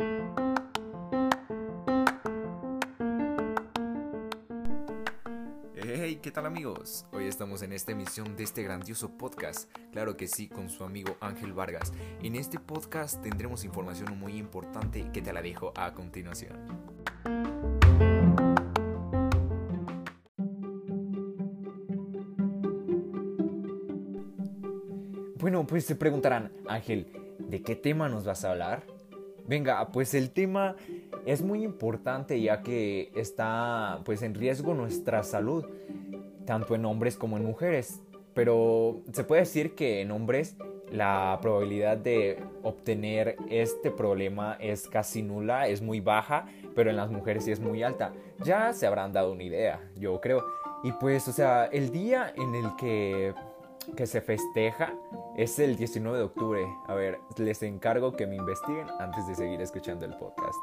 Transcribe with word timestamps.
Hey, 0.00 0.06
¿qué 6.22 6.30
tal 6.30 6.46
amigos? 6.46 7.04
Hoy 7.10 7.26
estamos 7.26 7.62
en 7.62 7.72
esta 7.72 7.90
emisión 7.90 8.36
de 8.36 8.44
este 8.44 8.62
grandioso 8.62 9.18
podcast, 9.18 9.68
claro 9.90 10.16
que 10.16 10.28
sí, 10.28 10.46
con 10.46 10.70
su 10.70 10.84
amigo 10.84 11.16
Ángel 11.20 11.52
Vargas. 11.52 11.92
En 12.22 12.36
este 12.36 12.60
podcast 12.60 13.20
tendremos 13.22 13.64
información 13.64 14.16
muy 14.16 14.36
importante 14.36 15.10
que 15.12 15.20
te 15.20 15.32
la 15.32 15.42
dejo 15.42 15.72
a 15.74 15.92
continuación. 15.94 16.56
Bueno, 25.40 25.66
pues 25.66 25.84
se 25.86 25.96
preguntarán, 25.96 26.52
Ángel, 26.68 27.10
¿de 27.40 27.62
qué 27.62 27.74
tema 27.74 28.08
nos 28.08 28.24
vas 28.24 28.44
a 28.44 28.52
hablar? 28.52 28.97
Venga, 29.48 29.88
pues 29.88 30.12
el 30.12 30.30
tema 30.30 30.76
es 31.24 31.40
muy 31.40 31.64
importante 31.64 32.38
ya 32.40 32.62
que 32.62 33.10
está 33.16 34.00
pues 34.04 34.22
en 34.22 34.34
riesgo 34.34 34.74
nuestra 34.74 35.22
salud, 35.22 35.64
tanto 36.44 36.74
en 36.74 36.84
hombres 36.84 37.16
como 37.16 37.38
en 37.38 37.46
mujeres. 37.46 38.02
Pero 38.34 39.00
se 39.12 39.24
puede 39.24 39.40
decir 39.42 39.74
que 39.74 40.02
en 40.02 40.10
hombres 40.10 40.54
la 40.92 41.38
probabilidad 41.40 41.96
de 41.96 42.38
obtener 42.62 43.36
este 43.48 43.90
problema 43.90 44.56
es 44.60 44.86
casi 44.86 45.22
nula, 45.22 45.66
es 45.66 45.80
muy 45.80 46.00
baja, 46.00 46.46
pero 46.74 46.90
en 46.90 46.96
las 46.96 47.10
mujeres 47.10 47.44
sí 47.44 47.50
es 47.50 47.60
muy 47.60 47.82
alta. 47.82 48.12
Ya 48.44 48.74
se 48.74 48.86
habrán 48.86 49.14
dado 49.14 49.32
una 49.32 49.44
idea, 49.44 49.80
yo 49.96 50.20
creo. 50.20 50.44
Y 50.84 50.92
pues, 50.92 51.26
o 51.26 51.32
sea, 51.32 51.66
el 51.66 51.90
día 51.90 52.32
en 52.36 52.54
el 52.54 52.76
que, 52.76 53.34
que 53.96 54.06
se 54.06 54.20
festeja 54.20 54.94
es 55.36 55.58
el 55.58 55.76
19 55.76 56.18
de 56.18 56.24
octubre. 56.24 56.66
A 56.86 56.94
ver, 56.94 57.18
les 57.36 57.62
encargo 57.62 58.12
que 58.16 58.26
me 58.26 58.36
investiguen 58.36 58.86
antes 58.98 59.26
de 59.26 59.34
seguir 59.34 59.60
escuchando 59.60 60.04
el 60.04 60.14
podcast. 60.16 60.58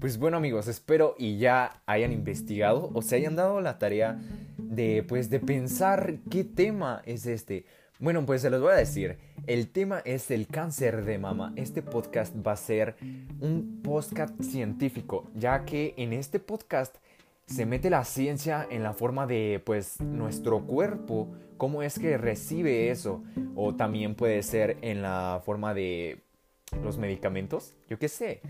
Pues 0.00 0.18
bueno 0.18 0.38
amigos, 0.38 0.68
espero 0.68 1.14
y 1.18 1.38
ya 1.38 1.82
hayan 1.84 2.12
investigado 2.12 2.90
o 2.94 3.02
se 3.02 3.16
hayan 3.16 3.36
dado 3.36 3.60
la 3.60 3.78
tarea 3.78 4.18
de 4.56 5.04
pues 5.06 5.28
de 5.28 5.40
pensar 5.40 6.20
qué 6.30 6.44
tema 6.44 7.02
es 7.04 7.26
este. 7.26 7.66
Bueno, 8.00 8.24
pues 8.24 8.42
se 8.42 8.50
los 8.50 8.60
voy 8.60 8.70
a 8.70 8.76
decir. 8.76 9.18
El 9.48 9.70
tema 9.70 10.02
es 10.04 10.30
el 10.30 10.46
cáncer 10.46 11.04
de 11.04 11.18
mama. 11.18 11.52
Este 11.56 11.82
podcast 11.82 12.32
va 12.46 12.52
a 12.52 12.56
ser 12.56 12.94
un 13.40 13.80
podcast 13.82 14.40
científico, 14.40 15.28
ya 15.34 15.64
que 15.64 15.94
en 15.96 16.12
este 16.12 16.38
podcast 16.38 16.94
se 17.46 17.66
mete 17.66 17.90
la 17.90 18.04
ciencia 18.04 18.64
en 18.70 18.84
la 18.84 18.92
forma 18.92 19.26
de 19.26 19.60
pues 19.66 20.00
nuestro 20.00 20.64
cuerpo, 20.64 21.34
cómo 21.56 21.82
es 21.82 21.98
que 21.98 22.16
recibe 22.18 22.90
eso, 22.90 23.24
o 23.56 23.74
también 23.74 24.14
puede 24.14 24.44
ser 24.44 24.76
en 24.82 25.02
la 25.02 25.42
forma 25.44 25.74
de 25.74 26.22
los 26.84 26.98
medicamentos, 26.98 27.74
yo 27.88 27.98
qué 27.98 28.08
sé. 28.08 28.42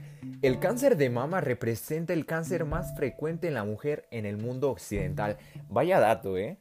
El 0.42 0.58
cáncer 0.58 0.98
de 0.98 1.08
mama 1.08 1.40
representa 1.40 2.12
el 2.12 2.26
cáncer 2.26 2.66
más 2.66 2.94
frecuente 2.96 3.48
en 3.48 3.54
la 3.54 3.64
mujer 3.64 4.08
en 4.10 4.26
el 4.26 4.36
mundo 4.36 4.70
occidental. 4.70 5.38
Vaya 5.70 6.00
dato, 6.00 6.36
¿eh? 6.36 6.58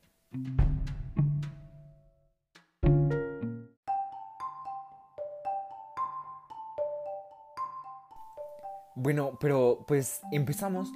Bueno, 8.99 9.37
pero 9.39 9.85
pues 9.87 10.21
empezamos 10.31 10.91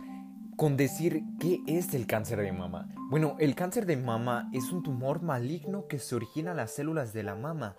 con 0.57 0.75
decir 0.75 1.23
qué 1.39 1.61
es 1.67 1.93
el 1.93 2.07
cáncer 2.07 2.41
de 2.41 2.51
mama. 2.51 2.89
Bueno, 3.09 3.35
el 3.39 3.55
cáncer 3.55 3.85
de 3.85 3.97
mama 3.97 4.49
es 4.53 4.71
un 4.71 4.83
tumor 4.83 5.21
maligno 5.21 5.87
que 5.87 5.99
se 5.99 6.15
origina 6.15 6.51
en 6.51 6.57
las 6.57 6.71
células 6.71 7.13
de 7.13 7.23
la 7.23 7.35
mama 7.35 7.75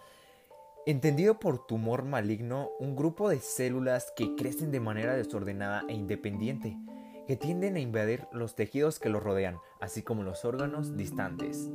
Entendido 0.84 1.38
por 1.38 1.64
tumor 1.64 2.04
maligno, 2.04 2.70
un 2.80 2.96
grupo 2.96 3.28
de 3.28 3.38
células 3.38 4.12
que 4.16 4.34
crecen 4.34 4.72
de 4.72 4.80
manera 4.80 5.14
desordenada 5.14 5.84
e 5.88 5.94
independiente, 5.94 6.76
que 7.28 7.36
tienden 7.36 7.76
a 7.76 7.80
invadir 7.80 8.26
los 8.32 8.56
tejidos 8.56 8.98
que 8.98 9.08
los 9.08 9.22
rodean, 9.22 9.58
así 9.80 10.02
como 10.02 10.24
los 10.24 10.44
órganos 10.44 10.96
distantes. 10.96 11.70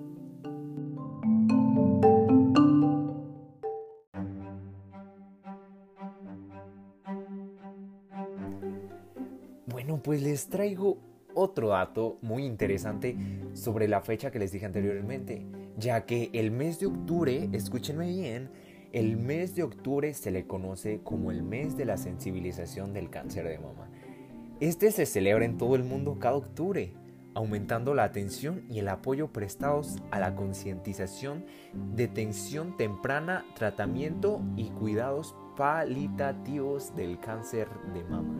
Pues 10.17 10.23
les 10.23 10.49
traigo 10.49 10.97
otro 11.35 11.67
dato 11.67 12.17
muy 12.23 12.43
interesante 12.43 13.15
sobre 13.53 13.87
la 13.87 14.01
fecha 14.01 14.31
que 14.31 14.39
les 14.39 14.51
dije 14.51 14.65
anteriormente, 14.65 15.45
ya 15.77 16.07
que 16.07 16.31
el 16.33 16.49
mes 16.49 16.79
de 16.79 16.87
octubre, 16.87 17.49
escúchenme 17.53 18.07
bien, 18.07 18.49
el 18.93 19.15
mes 19.15 19.53
de 19.53 19.61
octubre 19.61 20.11
se 20.15 20.31
le 20.31 20.47
conoce 20.47 21.01
como 21.03 21.29
el 21.29 21.43
mes 21.43 21.77
de 21.77 21.85
la 21.85 21.97
sensibilización 21.97 22.93
del 22.93 23.11
cáncer 23.11 23.47
de 23.47 23.59
mama. 23.59 23.91
Este 24.59 24.89
se 24.89 25.05
celebra 25.05 25.45
en 25.45 25.59
todo 25.59 25.75
el 25.75 25.83
mundo 25.83 26.17
cada 26.17 26.37
octubre, 26.37 26.93
aumentando 27.35 27.93
la 27.93 28.05
atención 28.05 28.63
y 28.71 28.79
el 28.79 28.87
apoyo 28.87 29.31
prestados 29.31 29.97
a 30.09 30.19
la 30.19 30.35
concientización, 30.35 31.45
detención 31.93 32.75
temprana, 32.75 33.45
tratamiento 33.53 34.41
y 34.55 34.69
cuidados 34.71 35.35
palitativos 35.55 36.95
del 36.95 37.19
cáncer 37.19 37.67
de 37.93 38.03
mama. 38.03 38.36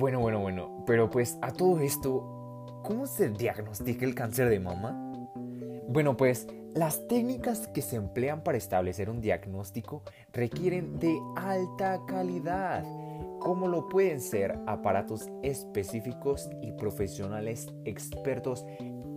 Bueno, 0.00 0.20
bueno, 0.20 0.40
bueno, 0.40 0.84
pero 0.86 1.10
pues 1.10 1.38
a 1.42 1.52
todo 1.52 1.80
esto, 1.80 2.82
¿cómo 2.84 3.06
se 3.06 3.30
diagnostica 3.30 4.04
el 4.04 4.14
cáncer 4.14 4.48
de 4.48 4.58
mama? 4.58 4.92
Bueno, 5.88 6.16
pues 6.16 6.46
las 6.74 7.06
técnicas 7.08 7.68
que 7.68 7.82
se 7.82 7.96
emplean 7.96 8.42
para 8.42 8.56
establecer 8.56 9.10
un 9.10 9.20
diagnóstico 9.20 10.02
requieren 10.32 10.98
de 10.98 11.18
alta 11.36 12.00
calidad, 12.06 12.84
como 13.40 13.68
lo 13.68 13.88
pueden 13.88 14.20
ser 14.20 14.56
aparatos 14.66 15.28
específicos 15.42 16.48
y 16.62 16.72
profesionales 16.72 17.66
expertos 17.84 18.64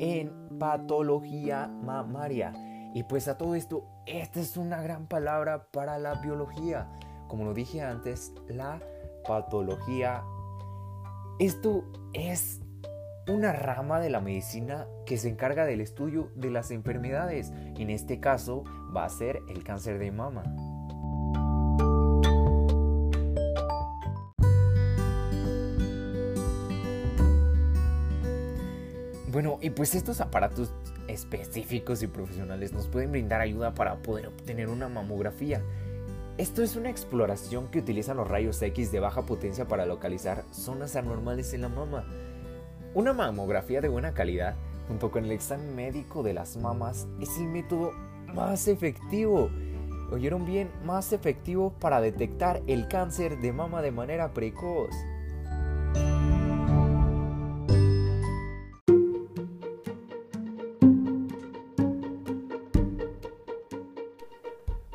en 0.03 0.31
patología 0.59 1.67
mamaria. 1.67 2.53
Y 2.93 3.03
pues 3.03 3.27
a 3.27 3.37
todo 3.37 3.55
esto, 3.55 3.85
esta 4.05 4.39
es 4.39 4.57
una 4.57 4.81
gran 4.81 5.07
palabra 5.07 5.67
para 5.71 5.97
la 5.97 6.15
biología. 6.15 6.89
Como 7.27 7.45
lo 7.45 7.53
dije 7.53 7.81
antes, 7.81 8.33
la 8.47 8.79
patología 9.25 10.23
esto 11.39 11.83
es 12.13 12.61
una 13.27 13.53
rama 13.53 13.99
de 13.99 14.09
la 14.09 14.21
medicina 14.21 14.85
que 15.05 15.17
se 15.17 15.29
encarga 15.29 15.65
del 15.65 15.81
estudio 15.81 16.29
de 16.35 16.51
las 16.51 16.69
enfermedades. 16.69 17.51
En 17.77 17.89
este 17.89 18.19
caso 18.19 18.63
va 18.95 19.05
a 19.05 19.09
ser 19.09 19.39
el 19.49 19.63
cáncer 19.63 19.97
de 19.97 20.11
mama. 20.11 20.43
Bueno, 29.33 29.57
y 29.61 29.71
pues 29.71 29.95
estos 29.95 30.21
aparatos 30.21 30.71
específicos 31.07 32.03
y 32.03 32.07
profesionales 32.07 32.71
nos 32.71 32.85
pueden 32.85 33.11
brindar 33.11 33.41
ayuda 33.41 33.73
para 33.73 33.95
poder 33.95 34.27
obtener 34.27 34.69
una 34.69 34.89
mamografía. 34.89 35.59
Esto 36.37 36.61
es 36.61 36.75
una 36.75 36.91
exploración 36.91 37.67
que 37.69 37.79
utiliza 37.79 38.13
los 38.13 38.27
rayos 38.27 38.61
X 38.61 38.91
de 38.91 38.99
baja 38.99 39.23
potencia 39.23 39.67
para 39.67 39.87
localizar 39.87 40.43
zonas 40.51 40.95
anormales 40.95 41.51
en 41.55 41.61
la 41.61 41.69
mama. 41.69 42.05
Una 42.93 43.11
mamografía 43.13 43.81
de 43.81 43.87
buena 43.87 44.13
calidad, 44.13 44.53
junto 44.87 45.09
con 45.09 45.25
el 45.25 45.31
examen 45.31 45.75
médico 45.75 46.21
de 46.21 46.35
las 46.35 46.55
mamas, 46.55 47.07
es 47.19 47.35
el 47.39 47.47
método 47.47 47.91
más 48.35 48.67
efectivo. 48.67 49.49
¿Oyeron 50.11 50.45
bien? 50.45 50.69
Más 50.85 51.11
efectivo 51.11 51.73
para 51.79 52.01
detectar 52.01 52.61
el 52.67 52.87
cáncer 52.87 53.39
de 53.39 53.51
mama 53.51 53.81
de 53.81 53.89
manera 53.89 54.31
precoz. 54.31 54.93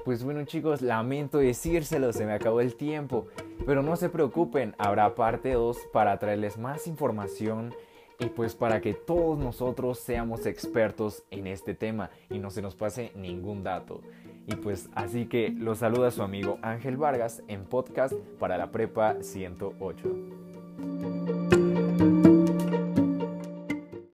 Pues 0.08 0.24
bueno 0.24 0.42
chicos, 0.46 0.80
lamento 0.80 1.36
decírselo, 1.36 2.14
se 2.14 2.24
me 2.24 2.32
acabó 2.32 2.62
el 2.62 2.76
tiempo. 2.76 3.26
Pero 3.66 3.82
no 3.82 3.94
se 3.94 4.08
preocupen, 4.08 4.74
habrá 4.78 5.14
parte 5.14 5.52
2 5.52 5.76
para 5.92 6.18
traerles 6.18 6.56
más 6.56 6.86
información 6.86 7.74
y 8.18 8.30
pues 8.30 8.54
para 8.54 8.80
que 8.80 8.94
todos 8.94 9.38
nosotros 9.38 9.98
seamos 9.98 10.46
expertos 10.46 11.24
en 11.30 11.46
este 11.46 11.74
tema 11.74 12.08
y 12.30 12.38
no 12.38 12.50
se 12.50 12.62
nos 12.62 12.74
pase 12.74 13.12
ningún 13.16 13.62
dato. 13.62 14.00
Y 14.46 14.54
pues 14.54 14.88
así 14.94 15.26
que 15.26 15.50
los 15.50 15.80
saluda 15.80 16.10
su 16.10 16.22
amigo 16.22 16.58
Ángel 16.62 16.96
Vargas 16.96 17.42
en 17.46 17.66
podcast 17.66 18.14
para 18.38 18.56
la 18.56 18.70
Prepa 18.70 19.16
108. 19.20 21.37